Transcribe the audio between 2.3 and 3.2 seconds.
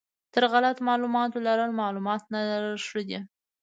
نه لرل ښه دي.